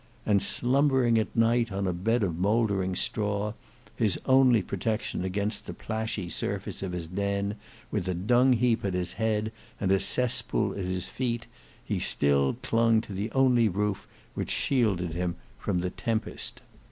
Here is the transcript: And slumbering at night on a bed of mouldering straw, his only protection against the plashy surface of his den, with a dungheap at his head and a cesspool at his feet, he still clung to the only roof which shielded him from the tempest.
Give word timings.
And 0.25 0.41
slumbering 0.41 1.19
at 1.19 1.35
night 1.35 1.71
on 1.71 1.85
a 1.85 1.93
bed 1.93 2.23
of 2.23 2.35
mouldering 2.35 2.95
straw, 2.95 3.53
his 3.95 4.19
only 4.25 4.63
protection 4.63 5.23
against 5.23 5.67
the 5.67 5.75
plashy 5.75 6.27
surface 6.27 6.81
of 6.81 6.91
his 6.91 7.05
den, 7.05 7.53
with 7.91 8.07
a 8.07 8.15
dungheap 8.15 8.83
at 8.83 8.95
his 8.95 9.13
head 9.13 9.51
and 9.79 9.91
a 9.91 9.99
cesspool 9.99 10.71
at 10.73 10.85
his 10.85 11.07
feet, 11.07 11.45
he 11.85 11.99
still 11.99 12.57
clung 12.63 12.99
to 13.01 13.13
the 13.13 13.31
only 13.33 13.69
roof 13.69 14.07
which 14.33 14.49
shielded 14.49 15.13
him 15.13 15.35
from 15.59 15.81
the 15.81 15.91
tempest. 15.91 16.63